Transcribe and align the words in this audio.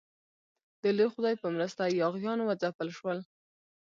د 0.81 0.83
لوی 0.97 1.09
خدای 1.15 1.35
په 1.41 1.47
مرسته 1.55 1.83
یاغیان 2.01 2.39
وځپل 2.41 2.89
شول. 2.97 3.19